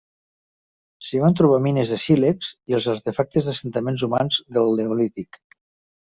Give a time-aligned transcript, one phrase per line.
[1.07, 5.39] S'hi van trobar mines de sílex i artefactes d'assentaments humans del neolític.